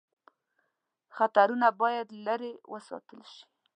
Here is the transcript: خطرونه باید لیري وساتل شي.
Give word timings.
خطرونه 1.15 1.67
باید 1.81 2.07
لیري 2.25 2.53
وساتل 2.73 3.19
شي. 3.33 3.41